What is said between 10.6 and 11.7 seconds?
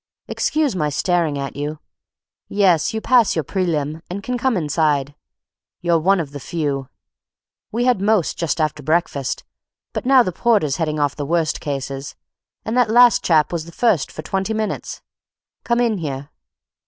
heading off the worst